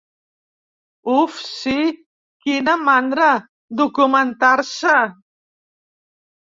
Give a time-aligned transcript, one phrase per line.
[1.15, 1.75] Uf, sí,
[2.47, 3.29] quina mandra,
[3.85, 5.01] documentar-se!